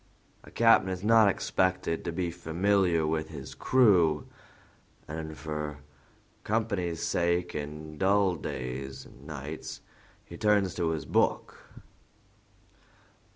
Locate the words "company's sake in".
6.43-7.99